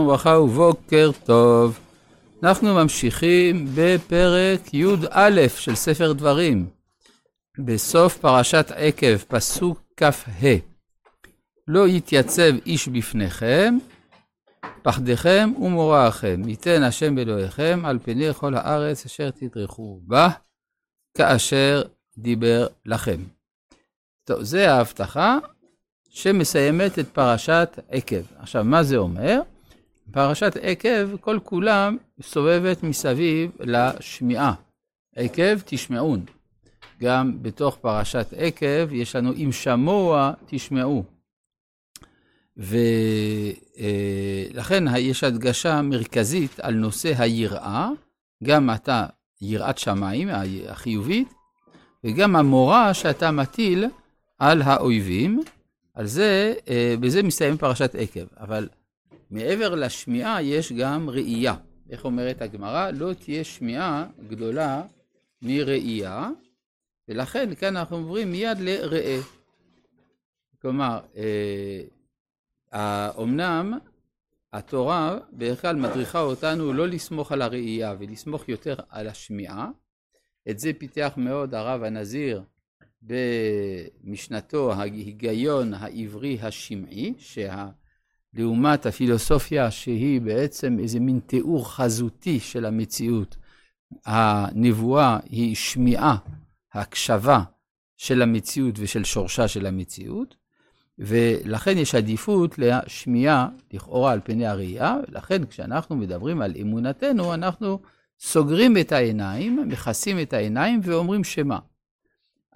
וברכה 0.00 0.30
ובוקר 0.30 1.10
טוב. 1.24 1.78
אנחנו 2.42 2.74
ממשיכים 2.74 3.66
בפרק 3.74 4.74
י"א 4.74 5.48
של 5.48 5.74
ספר 5.74 6.12
דברים, 6.12 6.68
בסוף 7.58 8.18
פרשת 8.18 8.72
עקב, 8.74 9.16
פסוק 9.16 9.82
כ"ה. 9.96 10.56
לא 11.68 11.88
יתייצב 11.88 12.52
איש 12.66 12.88
בפניכם, 12.88 13.78
פחדכם 14.82 15.52
ומוראכם, 15.62 16.48
ייתן 16.48 16.82
השם 16.82 17.14
באלוהיכם 17.14 17.80
על 17.84 17.98
פני 17.98 18.34
כל 18.34 18.54
הארץ 18.54 19.04
אשר 19.04 19.30
תדרכו 19.30 20.00
בה, 20.02 20.28
כאשר 21.18 21.82
דיבר 22.18 22.66
לכם. 22.86 23.20
טוב, 24.24 24.42
זה 24.42 24.72
ההבטחה 24.72 25.38
שמסיימת 26.10 26.98
את 26.98 27.08
פרשת 27.08 27.78
עקב. 27.88 28.22
עכשיו, 28.38 28.64
מה 28.64 28.82
זה 28.82 28.96
אומר? 28.96 29.40
פרשת 30.12 30.56
עקב, 30.62 31.16
כל 31.16 31.38
כולם 31.44 31.96
סובבת 32.22 32.82
מסביב 32.82 33.50
לשמיעה. 33.60 34.54
עקב 35.16 35.58
תשמעון. 35.64 36.24
גם 37.00 37.42
בתוך 37.42 37.76
פרשת 37.80 38.26
עקב 38.36 38.92
יש 38.92 39.16
לנו 39.16 39.32
אם 39.32 39.52
שמוע 39.52 40.32
תשמעו. 40.46 41.04
ולכן 44.56 44.88
אה, 44.88 44.98
יש 44.98 45.24
הדגשה 45.24 45.82
מרכזית 45.82 46.60
על 46.60 46.74
נושא 46.74 47.12
היראה, 47.18 47.88
גם 48.44 48.70
אתה 48.70 49.06
יראת 49.40 49.78
שמיים 49.78 50.28
החיובית, 50.68 51.34
וגם 52.04 52.36
המורא 52.36 52.92
שאתה 52.92 53.30
מטיל 53.30 53.84
על 54.38 54.62
האויבים. 54.62 55.42
על 55.94 56.06
זה, 56.06 56.54
אה, 56.68 56.94
בזה 57.00 57.22
מסתיים 57.22 57.56
פרשת 57.56 57.94
עקב. 57.94 58.26
אבל 58.40 58.68
מעבר 59.30 59.74
לשמיעה 59.74 60.42
יש 60.42 60.72
גם 60.72 61.10
ראייה. 61.10 61.54
איך 61.90 62.04
אומרת 62.04 62.42
הגמרא? 62.42 62.90
לא 62.90 63.12
תהיה 63.12 63.44
שמיעה 63.44 64.06
גדולה 64.28 64.82
מראייה, 65.42 66.30
ולכן 67.08 67.54
כאן 67.54 67.76
אנחנו 67.76 67.96
עוברים 67.96 68.30
מיד 68.30 68.58
לראה. 68.60 69.20
כלומר, 70.62 71.00
אה, 72.72 73.10
אמנם 73.22 73.78
התורה 74.52 75.18
בדרך 75.32 75.62
כלל 75.62 75.76
מדריכה 75.76 76.20
אותנו 76.20 76.72
לא 76.72 76.88
לסמוך 76.88 77.32
על 77.32 77.42
הראייה 77.42 77.94
ולסמוך 77.98 78.48
יותר 78.48 78.74
על 78.88 79.08
השמיעה. 79.08 79.70
את 80.50 80.58
זה 80.58 80.70
פיתח 80.78 81.12
מאוד 81.16 81.54
הרב 81.54 81.82
הנזיר 81.82 82.42
במשנתו 83.02 84.72
ההיגיון 84.72 85.74
העברי 85.74 86.38
השמעי, 86.42 87.14
שה... 87.18 87.68
לעומת 88.36 88.86
הפילוסופיה 88.86 89.70
שהיא 89.70 90.20
בעצם 90.20 90.76
איזה 90.78 91.00
מין 91.00 91.20
תיאור 91.26 91.74
חזותי 91.74 92.40
של 92.40 92.64
המציאות. 92.64 93.36
הנבואה 94.06 95.18
היא 95.30 95.54
שמיעה, 95.54 96.16
הקשבה 96.74 97.42
של 97.96 98.22
המציאות 98.22 98.74
ושל 98.78 99.04
שורשה 99.04 99.48
של 99.48 99.66
המציאות, 99.66 100.34
ולכן 100.98 101.78
יש 101.78 101.94
עדיפות 101.94 102.58
לשמיעה 102.58 103.48
לכאורה 103.72 104.12
על 104.12 104.20
פני 104.24 104.46
הראייה, 104.46 104.96
ולכן 105.08 105.46
כשאנחנו 105.46 105.96
מדברים 105.96 106.42
על 106.42 106.54
אמונתנו, 106.60 107.34
אנחנו 107.34 107.80
סוגרים 108.20 108.78
את 108.78 108.92
העיניים, 108.92 109.68
מכסים 109.68 110.20
את 110.20 110.32
העיניים 110.32 110.80
ואומרים 110.82 111.24
שמה. 111.24 111.58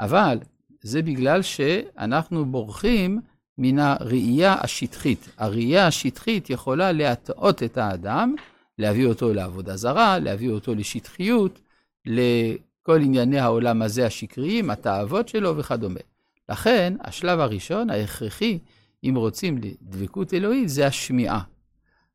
אבל 0.00 0.38
זה 0.82 1.02
בגלל 1.02 1.42
שאנחנו 1.42 2.44
בורחים 2.46 3.20
מן 3.62 3.78
הראייה 3.78 4.56
השטחית. 4.60 5.28
הראייה 5.38 5.86
השטחית 5.86 6.50
יכולה 6.50 6.92
להטעות 6.92 7.62
את 7.62 7.78
האדם, 7.78 8.34
להביא 8.78 9.06
אותו 9.06 9.34
לעבודה 9.34 9.76
זרה, 9.76 10.18
להביא 10.18 10.50
אותו 10.50 10.74
לשטחיות, 10.74 11.60
לכל 12.06 13.00
ענייני 13.00 13.38
העולם 13.38 13.82
הזה 13.82 14.06
השקריים, 14.06 14.70
התאוות 14.70 15.28
שלו 15.28 15.56
וכדומה. 15.56 16.00
לכן, 16.48 16.94
השלב 17.00 17.40
הראשון, 17.40 17.90
ההכרחי, 17.90 18.58
אם 19.04 19.14
רוצים 19.16 19.58
לדבקות 19.58 20.34
אלוהית, 20.34 20.68
זה 20.68 20.86
השמיעה. 20.86 21.40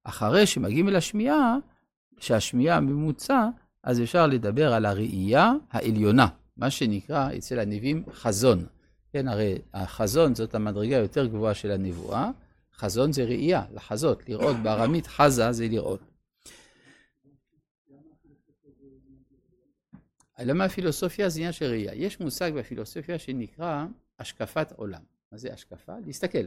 אחרי 0.03 0.45
שמגיעים 0.45 0.89
אל 0.89 0.95
השמיעה, 0.95 1.57
שהשמיעה 2.19 2.79
ממוצע, 2.79 3.47
אז 3.83 4.01
אפשר 4.01 4.27
לדבר 4.27 4.73
על 4.73 4.85
הראייה 4.85 5.53
העליונה, 5.71 6.27
מה 6.57 6.69
שנקרא 6.69 7.29
אצל 7.37 7.59
הנביאים 7.59 8.03
חזון. 8.13 8.65
כן, 9.15 9.27
הרי 9.27 9.57
החזון 9.73 10.35
זאת 10.35 10.55
המדרגה 10.55 10.97
היותר 10.97 11.25
גבוהה 11.25 11.53
של 11.53 11.71
הנבואה, 11.71 12.31
חזון 12.73 13.11
זה 13.13 13.23
ראייה, 13.23 13.65
לחזות, 13.73 14.29
לראות, 14.29 14.55
בארמית 14.63 15.07
חזה 15.07 15.51
זה 15.51 15.67
לראות. 15.67 15.99
למה 20.39 20.63
הפילוסופיה 20.65 21.29
זה 21.29 21.39
עניין 21.39 21.51
של 21.51 21.65
ראייה? 21.65 21.93
יש 21.95 22.19
מושג 22.19 22.51
בפילוסופיה 22.55 23.19
שנקרא 23.19 23.85
השקפת 24.19 24.73
עולם. 24.75 25.01
מה 25.31 25.37
זה 25.37 25.53
השקפה? 25.53 25.93
להסתכל. 26.05 26.45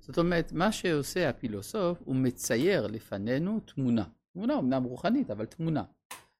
זאת 0.00 0.18
אומרת, 0.18 0.52
מה 0.52 0.72
שעושה 0.72 1.28
הפילוסוף, 1.28 1.98
הוא 2.04 2.16
מצייר 2.16 2.86
לפנינו 2.86 3.60
תמונה. 3.60 4.04
תמונה 4.32 4.58
אמנם 4.58 4.84
רוחנית, 4.84 5.30
אבל 5.30 5.46
תמונה 5.46 5.84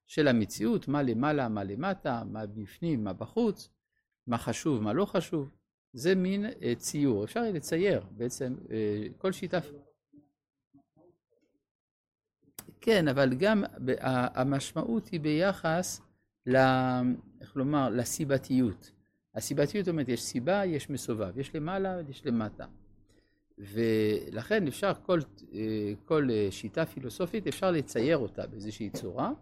של 0.07 0.29
המציאות, 0.29 0.89
מה 0.89 1.03
למעלה, 1.03 1.49
מה 1.49 1.65
למטה, 1.65 2.23
מה 2.27 2.47
בפנים, 2.47 3.05
מה 3.05 3.13
בחוץ, 3.13 3.69
מה 4.27 4.39
חשוב, 4.39 4.83
מה 4.83 4.93
לא 4.93 5.05
חשוב. 5.05 5.51
זה 5.93 6.15
מין 6.15 6.47
אה, 6.63 6.75
ציור, 6.77 7.25
אפשר 7.25 7.43
לצייר 7.43 8.03
בעצם 8.11 8.55
אה, 8.71 9.07
כל 9.19 9.33
שיטה. 9.33 9.59
כן, 12.81 13.09
אבל 13.09 13.35
גם 13.35 13.65
המשמעות 14.09 15.07
היא 15.07 15.21
ביחס, 15.21 16.01
ל, 16.47 16.57
איך 17.41 17.57
לומר, 17.57 17.89
לסיבתיות. 17.91 18.91
הסיבתיות 19.35 19.89
אומרת, 19.89 20.09
יש 20.09 20.23
סיבה, 20.23 20.65
יש 20.65 20.91
מסובב, 20.91 21.39
יש 21.39 21.55
למעלה, 21.55 22.01
יש 22.09 22.27
למטה. 22.27 22.67
ולכן 23.59 24.67
אפשר, 24.67 24.93
כל, 25.03 25.21
אה, 25.53 25.93
כל 26.05 26.29
שיטה 26.51 26.87
פילוסופית, 26.87 27.47
אפשר 27.47 27.71
לצייר 27.71 28.19
אותה 28.19 28.47
באיזושהי 28.47 28.91
צורה. 28.91 29.33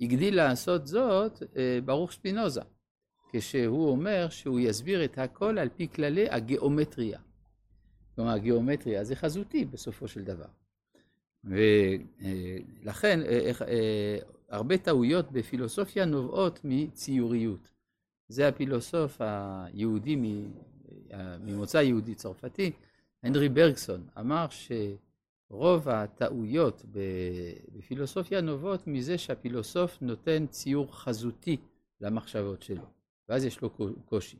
הגדיל 0.00 0.36
לעשות 0.36 0.86
זאת 0.86 1.42
ברוך 1.84 2.12
ספינוזה. 2.12 2.60
כשהוא 3.32 3.90
אומר 3.90 4.28
שהוא 4.28 4.60
יסביר 4.60 5.04
את 5.04 5.18
הכל 5.18 5.58
על 5.58 5.68
פי 5.76 5.88
כללי 5.88 6.30
הגיאומטריה. 6.30 7.18
כלומר, 8.14 8.30
הגיאומטריה 8.30 9.04
זה 9.04 9.16
חזותי 9.16 9.64
בסופו 9.64 10.08
של 10.08 10.24
דבר. 10.24 10.46
ולכן 11.44 13.20
אה, 13.22 13.50
אה, 13.68 14.18
הרבה 14.48 14.78
טעויות 14.78 15.32
בפילוסופיה 15.32 16.04
נובעות 16.04 16.60
מציוריות. 16.64 17.70
זה 18.28 18.48
הפילוסוף 18.48 19.20
היהודי 19.20 20.16
ממוצא 21.40 21.78
יהודי 21.78 22.14
צרפתי, 22.14 22.72
הנרי 23.22 23.48
ברגסון, 23.48 24.06
אמר 24.20 24.46
שרוב 24.50 25.88
הטעויות 25.88 26.84
בפילוסופיה 27.72 28.40
נובעות 28.40 28.86
מזה 28.86 29.18
שהפילוסוף 29.18 29.98
נותן 30.02 30.46
ציור 30.46 30.96
חזותי 30.96 31.56
למחשבות 32.00 32.62
שלו. 32.62 33.01
ואז 33.32 33.44
יש 33.44 33.60
לו 33.60 33.70
קושי. 34.04 34.36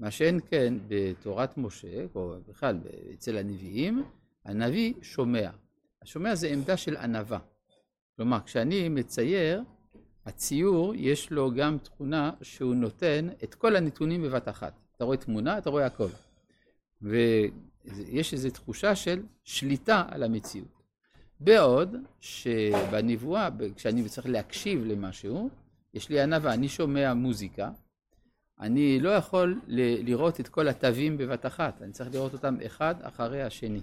מה 0.00 0.10
שאין 0.10 0.40
כן 0.50 0.74
בתורת 0.88 1.58
משה, 1.58 2.06
או 2.14 2.34
בכלל 2.48 2.78
אצל 3.14 3.36
הנביאים, 3.36 4.04
הנביא 4.44 4.94
שומע. 5.02 5.50
השומע 6.02 6.34
זה 6.34 6.48
עמדה 6.48 6.76
של 6.76 6.96
ענווה. 6.96 7.38
כלומר, 8.16 8.38
כשאני 8.44 8.88
מצייר, 8.88 9.62
הציור 10.26 10.94
יש 10.94 11.30
לו 11.30 11.50
גם 11.50 11.78
תכונה 11.78 12.30
שהוא 12.42 12.74
נותן 12.74 13.28
את 13.44 13.54
כל 13.54 13.76
הנתונים 13.76 14.22
בבת 14.22 14.48
אחת. 14.48 14.72
אתה 14.96 15.04
רואה 15.04 15.16
תמונה, 15.16 15.58
אתה 15.58 15.70
רואה 15.70 15.86
הכל. 15.86 16.08
ויש 17.02 18.32
איזו 18.32 18.50
תחושה 18.50 18.94
של 18.94 19.22
שליטה 19.44 20.04
על 20.08 20.22
המציאות. 20.22 20.82
בעוד 21.40 21.96
שבנבואה, 22.20 23.48
כשאני 23.76 24.08
צריך 24.08 24.26
להקשיב 24.26 24.84
למשהו, 24.84 25.50
יש 25.94 26.08
לי 26.08 26.20
ענווה, 26.20 26.54
אני 26.54 26.68
שומע 26.68 27.14
מוזיקה, 27.14 27.70
אני 28.60 29.00
לא 29.00 29.08
יכול 29.08 29.60
ל- 29.66 30.04
לראות 30.10 30.40
את 30.40 30.48
כל 30.48 30.68
התווים 30.68 31.16
בבת 31.16 31.46
אחת, 31.46 31.82
אני 31.82 31.92
צריך 31.92 32.14
לראות 32.14 32.32
אותם 32.32 32.56
אחד 32.66 32.94
אחרי 33.02 33.42
השני. 33.42 33.80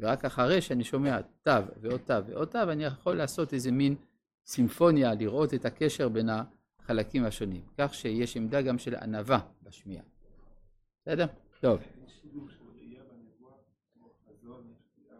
ורק 0.00 0.24
אחרי 0.24 0.60
שאני 0.60 0.84
שומע 0.84 1.20
תו 1.42 1.50
ועוד 1.80 2.00
תו 2.00 2.26
ועוד 2.26 2.48
תו, 2.48 2.62
אני 2.62 2.84
יכול 2.84 3.16
לעשות 3.16 3.54
איזה 3.54 3.72
מין 3.72 3.94
סימפוניה, 4.46 5.14
לראות 5.14 5.54
את 5.54 5.64
הקשר 5.64 6.08
בין 6.08 6.28
החלקים 6.82 7.24
השונים. 7.24 7.62
כך 7.78 7.94
שיש 7.94 8.36
עמדה 8.36 8.62
גם 8.62 8.78
של 8.78 8.94
ענווה 8.94 9.38
בשמיעה. 9.62 10.04
בסדר? 11.02 11.26
טוב. 11.60 11.80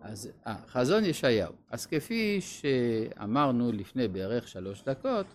אז 0.00 0.30
אה, 0.46 0.56
חזון 0.66 1.04
ישעיהו. 1.04 1.52
אז 1.70 1.86
כפי 1.86 2.40
שאמרנו 2.40 3.72
לפני 3.72 4.08
בערך 4.08 4.48
שלוש 4.48 4.82
דקות, 4.82 5.26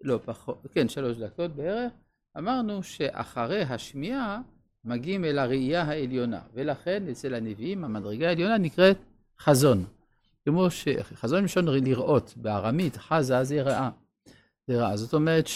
לא 0.00 0.20
פחות, 0.24 0.66
כן, 0.72 0.88
שלוש 0.88 1.16
דקות 1.16 1.50
בערך, 1.50 1.92
אמרנו 2.38 2.82
שאחרי 2.82 3.62
השמיעה 3.62 4.40
מגיעים 4.84 5.24
אל 5.24 5.38
הראייה 5.38 5.82
העליונה, 5.82 6.40
ולכן 6.54 7.08
אצל 7.10 7.34
הנביאים 7.34 7.84
המדרגה 7.84 8.28
העליונה 8.28 8.58
נקראת 8.58 8.96
חזון. 9.40 9.84
כמו 10.44 10.70
שחזון 10.70 11.42
מלשון 11.42 11.68
לראות, 11.68 12.34
בארמית 12.36 12.96
חזה 12.96 13.44
זה 13.44 13.62
רעה. 13.62 13.90
זה 14.66 14.80
רעה. 14.80 14.96
זאת 14.96 15.14
אומרת 15.14 15.46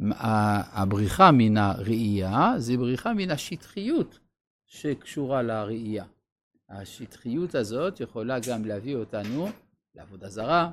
שהבריחה 0.00 1.30
מן 1.32 1.56
הראייה 1.56 2.54
זה 2.56 2.76
בריחה 2.76 3.14
מן 3.14 3.30
השטחיות 3.30 4.18
שקשורה 4.66 5.42
לראייה. 5.42 6.04
השטחיות 6.70 7.54
הזאת 7.54 8.00
יכולה 8.00 8.38
גם 8.48 8.64
להביא 8.64 8.96
אותנו 8.96 9.48
לעבודה 9.94 10.28
זרה, 10.28 10.70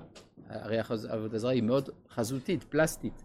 הרי 0.50 0.80
עבודה 1.10 1.38
זרה 1.38 1.52
היא 1.52 1.64
מאוד 1.64 1.90
חזותית, 2.10 2.64
פלסטית, 2.64 3.24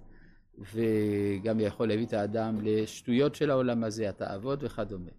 וגם 0.59 1.61
יכול 1.61 1.89
להביא 1.89 2.07
את 2.07 2.13
האדם 2.13 2.59
לשטויות 2.63 3.35
של 3.35 3.51
העולם 3.51 3.85
הזה, 3.85 4.09
התאוות 4.09 4.59
וכדומה. 4.63 5.11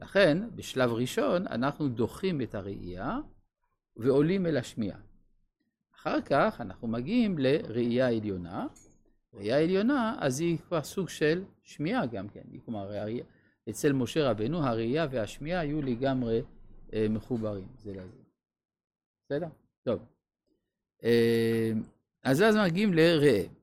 לכן, 0.00 0.38
בשלב 0.54 0.90
ראשון, 0.90 1.46
אנחנו 1.46 1.88
דוחים 1.88 2.40
את 2.40 2.54
הראייה 2.54 3.18
ועולים 3.96 4.46
אל 4.46 4.56
השמיעה. 4.56 4.98
אחר 5.94 6.20
כך 6.20 6.60
אנחנו 6.60 6.88
מגיעים 6.88 7.38
לראייה 7.38 8.08
עליונה. 8.08 8.66
ראייה 9.34 9.62
עליונה, 9.62 10.16
אז 10.20 10.40
היא 10.40 10.58
כבר 10.58 10.82
סוג 10.82 11.08
של 11.08 11.44
שמיעה 11.62 12.06
גם 12.06 12.28
כן. 12.28 12.42
כלומר, 12.64 12.90
אצל 13.70 13.92
משה 13.92 14.30
רבנו 14.30 14.66
הראייה 14.66 15.06
והשמיעה 15.10 15.60
היו 15.60 15.82
לגמרי 15.82 16.42
אה, 16.92 17.06
מחוברים 17.10 17.68
זה 17.78 17.92
לזה. 17.92 18.22
בסדר? 19.24 19.48
טוב. 19.82 20.00
אה, 21.04 21.72
אז 22.24 22.42
אז 22.42 22.56
מגיעים 22.56 22.94
לראה. 22.94 23.57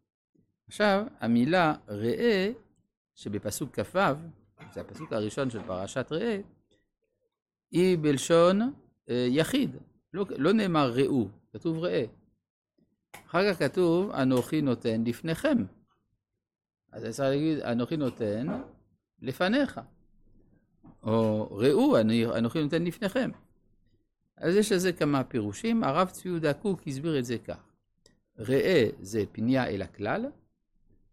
עכשיו, 0.68 1.06
המילה 1.20 1.76
ראה, 1.88 2.52
שבפסוק 3.16 3.80
כ"ו, 3.80 4.00
זה 4.74 4.82
הפסוק 4.82 5.14
הראשון 5.14 5.50
של 5.50 5.64
פרשת 5.68 6.12
ראה, 6.12 6.40
היא 7.72 7.98
בלשון 8.02 8.74
אה, 9.10 9.28
יחיד. 9.30 9.76
לא, 10.14 10.26
לא 10.38 10.54
נאמר 10.54 10.92
ראו, 10.96 11.28
כתוב 11.54 11.78
ראה. 11.78 12.06
אחר 13.28 13.54
כך 13.54 13.60
כתוב, 13.60 14.12
אנוכי 14.12 14.62
נותן 14.62 15.04
לפניכם. 15.04 15.58
אז 16.92 17.06
אפשר 17.06 17.30
להגיד, 17.30 17.60
אנוכי 17.60 17.98
נותן 17.98 18.48
לפניך. 19.22 19.80
או 21.04 21.48
ראו, 21.52 21.98
אנוכי 22.38 22.64
נותן 22.64 22.84
לפניכם. 22.84 23.32
אז 24.38 24.56
יש 24.56 24.72
לזה 24.72 24.94
כמה 24.94 25.24
פירושים. 25.24 25.84
הרב 25.84 26.10
צבי 26.10 26.30
יהודה 26.30 26.54
קוק 26.54 26.88
הסביר 26.88 27.20
את 27.20 27.26
זה 27.26 27.38
כך. 27.38 27.64
ראה 28.40 28.90
זה 29.00 29.24
פנייה 29.32 29.68
אל 29.68 29.82
הכלל, 29.82 30.26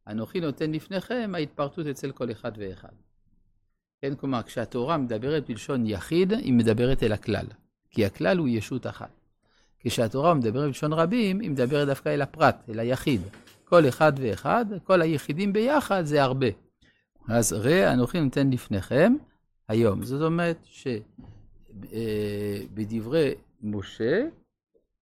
אנוכי 0.07 0.41
נותן 0.41 0.73
לפניכם 0.73 1.33
ההתפרטות 1.35 1.87
אצל 1.87 2.13
כל 2.13 2.31
אחד 2.31 2.53
ואחד. 2.57 2.93
כן, 4.03 4.15
כלומר, 4.15 4.43
כשהתורה 4.43 4.97
מדברת 4.97 5.47
בלשון 5.47 5.87
יחיד, 5.87 6.33
היא 6.33 6.53
מדברת 6.53 7.03
אל 7.03 7.13
הכלל, 7.13 7.47
כי 7.91 8.07
הכלל 8.07 8.39
הוא 8.39 8.49
ישות 8.49 8.87
אחת. 8.87 9.11
כשהתורה 9.81 10.35
מדברת 10.35 10.67
בלשון 10.67 10.93
רבים, 10.93 11.41
היא 11.41 11.51
מדברת 11.51 11.89
דווקא 11.89 12.09
אל 12.09 12.23
הפרט, 12.23 12.65
אל 12.69 12.79
היחיד. 12.79 13.21
כל 13.65 13.89
אחד 13.89 14.13
ואחד, 14.17 14.65
כל 14.85 15.03
היחידים 15.03 15.53
ביחד 15.53 16.03
זה 16.05 16.23
הרבה. 16.23 16.47
אז 17.29 17.53
ראה 17.53 17.93
אנוכי 17.93 18.21
נותן 18.21 18.51
לפניכם 18.51 19.15
היום. 19.69 20.03
זאת 20.03 20.23
אומרת 20.23 20.67
שבדברי 21.85 23.29
אה, 23.29 23.35
משה, 23.63 24.23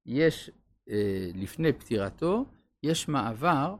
יש, 0.06 0.50
אה, 0.90 1.30
לפני 1.34 1.72
פטירתו, 1.72 2.44
יש 2.82 3.08
מעבר 3.08 3.74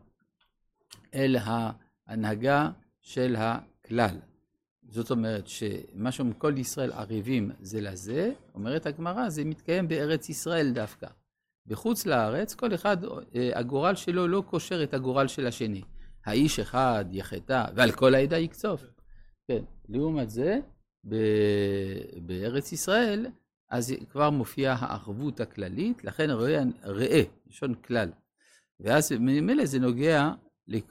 אל 1.14 1.36
ההנהגה 1.40 2.70
של 3.00 3.36
הכלל. 3.38 4.16
זאת 4.88 5.10
אומרת 5.10 5.46
שמה 5.46 6.12
שאומרים 6.12 6.38
כל 6.38 6.54
ישראל 6.58 6.92
ערבים 6.92 7.50
זה 7.60 7.80
לזה, 7.80 8.32
אומרת 8.54 8.86
הגמרא, 8.86 9.28
זה 9.28 9.44
מתקיים 9.44 9.88
בארץ 9.88 10.28
ישראל 10.28 10.72
דווקא. 10.72 11.06
בחוץ 11.66 12.06
לארץ, 12.06 12.54
כל 12.54 12.74
אחד, 12.74 12.96
אה, 13.04 13.50
הגורל 13.54 13.94
שלו 13.94 14.28
לא 14.28 14.42
קושר 14.46 14.82
את 14.82 14.94
הגורל 14.94 15.28
של 15.28 15.46
השני. 15.46 15.82
האיש 16.26 16.58
אחד 16.58 17.04
יחטא, 17.10 17.64
ועל 17.74 17.92
כל 17.92 18.14
העדה 18.14 18.38
יקצוף. 18.38 18.84
כן, 19.48 19.62
לעומת 19.88 20.30
זה, 20.30 20.58
ב- 21.08 22.26
בארץ 22.26 22.72
ישראל, 22.72 23.26
אז 23.70 23.94
כבר 24.10 24.30
מופיעה 24.30 24.76
הערבות 24.80 25.40
הכללית, 25.40 26.04
לכן 26.04 26.30
ראה, 26.30 26.62
ראה, 26.84 27.22
לשון 27.46 27.74
כלל. 27.74 28.08
ואז 28.80 29.12
ממילא 29.12 29.64
זה 29.64 29.78
נוגע 29.78 30.30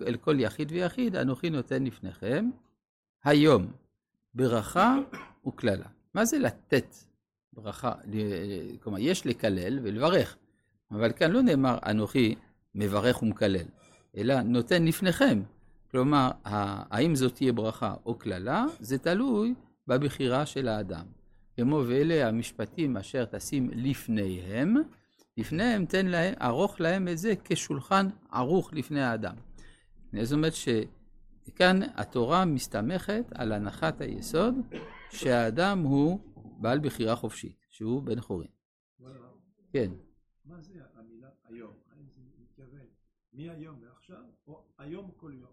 אל 0.07 0.17
כל 0.17 0.39
יחיד 0.39 0.71
ויחיד, 0.71 1.15
אנוכי 1.15 1.49
נותן 1.49 1.83
לפניכם 1.83 2.49
היום 3.23 3.67
ברכה 4.33 4.97
וקללה. 5.47 5.85
מה 6.13 6.25
זה 6.25 6.39
לתת 6.39 6.95
ברכה? 7.53 7.93
כלומר, 8.83 8.99
יש 8.99 9.25
לקלל 9.25 9.79
ולברך, 9.83 10.37
אבל 10.91 11.11
כאן 11.11 11.31
לא 11.31 11.41
נאמר 11.41 11.77
אנוכי 11.85 12.35
מברך 12.75 13.23
ומקלל, 13.23 13.65
אלא 14.17 14.41
נותן 14.41 14.85
לפניכם. 14.85 15.41
כלומר, 15.91 16.31
האם 16.43 17.15
זאת 17.15 17.35
תהיה 17.35 17.53
ברכה 17.53 17.93
או 18.05 18.15
קללה, 18.15 18.65
זה 18.79 18.97
תלוי 18.97 19.53
בבחירה 19.87 20.45
של 20.45 20.67
האדם. 20.67 21.05
כמו 21.55 21.83
ואלה 21.87 22.27
המשפטים 22.27 22.97
אשר 22.97 23.25
תשים 23.25 23.69
לפניהם, 23.73 24.75
לפניהם 25.37 25.85
תן 25.85 26.05
להם, 26.05 26.33
ערוך 26.39 26.81
להם 26.81 27.07
את 27.07 27.17
זה 27.17 27.33
כשולחן 27.43 28.07
ערוך 28.31 28.73
לפני 28.73 29.01
האדם. 29.01 29.35
זאת 30.23 30.33
אומרת 30.33 30.53
שכאן 30.53 31.79
התורה 31.95 32.45
מסתמכת 32.45 33.25
על 33.35 33.51
הנחת 33.51 34.01
היסוד 34.01 34.55
שהאדם 35.11 35.79
הוא 35.79 36.19
בעל 36.61 36.79
בחירה 36.79 37.15
חופשית, 37.15 37.65
שהוא 37.69 38.03
בן 38.03 38.21
חורין. 38.21 38.49
כן. 39.71 39.91
מה 40.45 40.61
זה 40.61 40.73
המילה 40.95 41.29
היום? 41.49 41.73
האם 41.91 42.05
זה 42.15 42.21
מתכוון 42.41 42.85
מהיום 43.33 43.81
מעכשיו, 43.81 44.23
או 44.47 44.63
היום 44.77 45.11
כל 45.17 45.31
יום? 45.35 45.51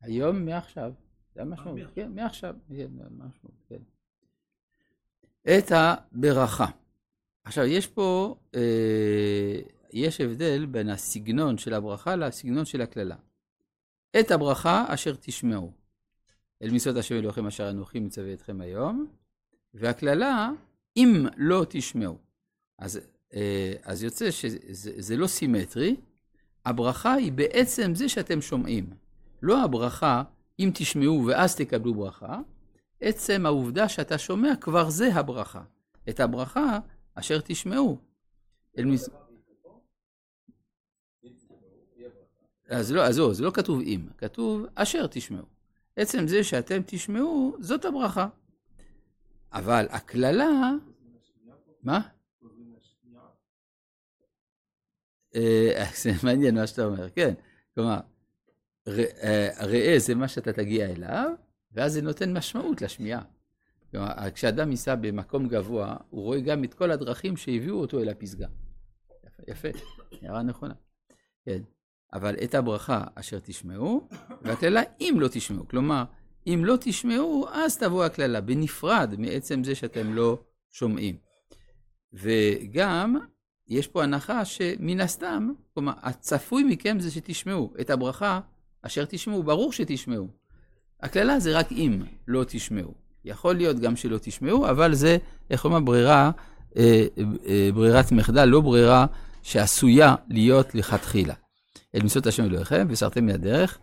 היום 0.00 0.44
מעכשיו. 0.44 0.92
זה 1.34 1.42
המשמעות, 1.42 1.78
כן, 1.94 2.12
מעכשיו, 2.14 2.54
כן, 2.68 2.88
משהו, 3.10 3.48
כן. 3.68 3.82
את 5.48 5.70
הברכה. 5.70 6.66
עכשיו, 7.44 7.64
יש 7.64 7.86
פה, 7.86 8.36
אה, 8.54 9.60
יש 9.92 10.20
הבדל 10.20 10.66
בין 10.66 10.88
הסגנון 10.88 11.58
של 11.58 11.74
הברכה 11.74 12.16
לסגנון 12.16 12.64
של 12.64 12.80
הקללה. 12.80 13.16
את 14.20 14.30
הברכה 14.30 14.84
אשר 14.88 15.14
תשמעו. 15.20 15.72
אל 16.62 16.70
מצוות 16.70 16.96
השם 16.96 17.14
אלוהיכם 17.14 17.46
אשר 17.46 17.70
אנוכי 17.70 18.00
מצווה 18.00 18.32
אתכם 18.32 18.60
היום, 18.60 19.06
והקללה, 19.74 20.50
אם 20.96 21.26
לא 21.36 21.66
תשמעו. 21.68 22.18
אז, 22.78 23.00
אה, 23.34 23.72
אז 23.82 24.02
יוצא 24.02 24.30
שזה 24.30 25.16
לא 25.16 25.26
סימטרי, 25.26 25.96
הברכה 26.66 27.12
היא 27.12 27.32
בעצם 27.32 27.94
זה 27.94 28.08
שאתם 28.08 28.40
שומעים. 28.40 28.90
לא 29.42 29.64
הברכה 29.64 30.22
אם 30.58 30.70
תשמעו 30.74 31.26
ואז 31.26 31.56
תקבלו 31.56 31.94
ברכה, 31.94 32.38
עצם 33.00 33.46
העובדה 33.46 33.88
שאתה 33.88 34.18
שומע 34.18 34.56
כבר 34.60 34.90
זה 34.90 35.14
הברכה. 35.14 35.62
את 36.08 36.20
הברכה 36.20 36.78
אשר 37.14 37.40
תשמעו. 37.40 37.98
מס... 38.78 39.08
אז 42.68 42.92
לא, 42.92 43.06
אז 43.06 43.18
לא, 43.18 43.32
זה 43.32 43.42
לא 43.42 43.50
כתוב 43.50 43.80
אם, 43.80 44.08
כתוב 44.18 44.66
אשר 44.74 45.06
תשמעו. 45.06 45.44
עצם 45.96 46.28
זה 46.28 46.44
שאתם 46.44 46.82
תשמעו, 46.86 47.56
זאת 47.60 47.84
הברכה. 47.84 48.28
אבל 49.52 49.86
הקללה... 49.90 50.72
מה? 51.82 52.00
אה, 55.34 55.84
זה 56.02 56.10
מעניין 56.22 56.54
מה 56.54 56.66
שאתה 56.66 56.84
אומר, 56.84 57.10
כן. 57.10 57.34
כלומר, 57.74 58.00
אה, 58.88 59.48
ראה 59.60 59.94
זה 59.98 60.14
מה 60.14 60.28
שאתה 60.28 60.52
תגיע 60.52 60.90
אליו, 60.90 61.32
ואז 61.72 61.92
זה 61.92 62.02
נותן 62.02 62.36
משמעות 62.36 62.82
לשמיעה. 62.82 63.22
כלומר, 63.90 64.30
כשאדם 64.34 64.70
ייסע 64.70 64.94
במקום 64.94 65.48
גבוה, 65.48 65.96
הוא 66.10 66.22
רואה 66.22 66.40
גם 66.40 66.64
את 66.64 66.74
כל 66.74 66.90
הדרכים 66.90 67.36
שהביאו 67.36 67.80
אותו 67.80 68.00
אל 68.00 68.08
הפסגה. 68.08 68.46
יפה, 69.48 69.68
הערה 70.22 70.42
נכונה. 70.42 70.74
כן. 71.44 71.62
אבל 72.12 72.34
את 72.44 72.54
הברכה 72.54 73.04
אשר 73.14 73.38
תשמעו, 73.38 74.08
והקללה 74.42 74.82
אם 75.00 75.14
לא 75.18 75.28
תשמעו. 75.28 75.68
כלומר, 75.68 76.04
אם 76.46 76.62
לא 76.64 76.76
תשמעו, 76.80 77.48
אז 77.52 77.76
תבוא 77.76 78.04
הקללה, 78.04 78.40
בנפרד 78.40 79.14
מעצם 79.18 79.64
זה 79.64 79.74
שאתם 79.74 80.14
לא 80.14 80.38
שומעים. 80.70 81.16
וגם, 82.12 83.16
יש 83.68 83.86
פה 83.86 84.02
הנחה 84.02 84.44
שמן 84.44 85.00
הסתם, 85.00 85.50
כלומר, 85.74 85.92
הצפוי 86.02 86.64
מכם 86.64 87.00
זה 87.00 87.10
שתשמעו. 87.10 87.72
את 87.80 87.90
הברכה 87.90 88.40
אשר 88.82 89.04
תשמעו, 89.04 89.42
ברור 89.42 89.72
שתשמעו. 89.72 90.28
הקללה 91.02 91.40
זה 91.40 91.58
רק 91.58 91.72
אם 91.72 92.02
לא 92.28 92.44
תשמעו. 92.44 92.94
יכול 93.24 93.54
להיות 93.54 93.78
גם 93.78 93.96
שלא 93.96 94.18
תשמעו, 94.18 94.70
אבל 94.70 94.94
זה, 94.94 95.16
איך 95.50 95.64
אומרים, 95.64 95.84
ברירה, 95.84 96.30
אה, 96.76 97.06
אה, 97.46 97.68
ברירת 97.74 98.12
מחדל, 98.12 98.44
לא 98.44 98.60
ברירה 98.60 99.06
שעשויה 99.42 100.14
להיות 100.28 100.74
לכתחילה. 100.74 101.34
אל 101.96 102.02
מצוות 102.02 102.26
השם 102.26 102.44
אלוהיכם, 102.44 102.86
וסרתם 102.90 103.26
מהדרך, 103.26 103.78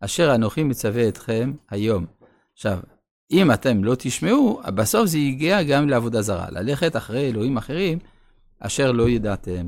אשר 0.00 0.34
אנוכי 0.34 0.62
מצווה 0.62 1.08
אתכם 1.08 1.52
היום. 1.70 2.06
עכשיו, 2.54 2.78
אם 3.30 3.52
אתם 3.52 3.84
לא 3.84 3.94
תשמעו, 3.98 4.60
בסוף 4.74 5.06
זה 5.06 5.18
יגיע 5.18 5.62
גם 5.62 5.88
לעבודה 5.88 6.22
זרה. 6.22 6.46
ללכת 6.50 6.96
אחרי 6.96 7.28
אלוהים 7.28 7.56
אחרים, 7.56 7.98
אשר 8.60 8.92
לא 8.92 9.08
ידעתם. 9.08 9.66